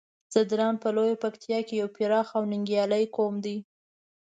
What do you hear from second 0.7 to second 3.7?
په لويه پکتيا کې يو پراخ او ننګيالی قوم دی.